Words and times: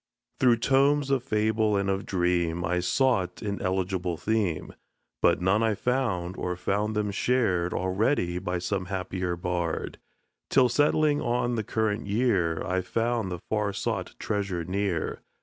Through 0.39 0.55
tomes 0.57 1.11
of 1.11 1.23
fable 1.23 1.77
and 1.77 1.87
of 1.87 2.07
dream 2.07 2.65
I 2.65 2.79
sought 2.79 3.43
an 3.43 3.61
eligible 3.61 4.17
theme; 4.17 4.73
But 5.21 5.41
none 5.41 5.61
I 5.61 5.75
found, 5.75 6.37
or 6.37 6.55
found 6.55 6.95
them 6.95 7.11
shared 7.11 7.71
Already 7.71 8.39
by 8.39 8.57
some 8.57 8.85
happier 8.85 9.35
bard, 9.35 9.99
Till 10.49 10.69
settling 10.69 11.21
on 11.21 11.53
the 11.53 11.63
current 11.63 12.07
year 12.07 12.63
I 12.65 12.81
found 12.81 13.31
the 13.31 13.41
far 13.51 13.73
sought 13.73 14.15
treasure 14.17 14.63
near. 14.65 15.21